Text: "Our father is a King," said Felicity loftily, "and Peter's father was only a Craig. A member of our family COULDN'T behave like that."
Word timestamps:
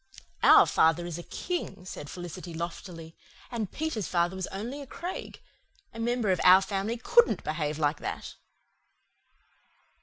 "Our 0.41 0.65
father 0.65 1.05
is 1.05 1.19
a 1.19 1.29
King," 1.29 1.85
said 1.85 2.09
Felicity 2.09 2.55
loftily, 2.55 3.15
"and 3.51 3.71
Peter's 3.71 4.07
father 4.07 4.35
was 4.35 4.47
only 4.47 4.81
a 4.81 4.87
Craig. 4.87 5.39
A 5.93 5.99
member 5.99 6.31
of 6.31 6.41
our 6.43 6.63
family 6.63 6.97
COULDN'T 6.97 7.43
behave 7.43 7.77
like 7.77 7.99
that." 7.99 8.33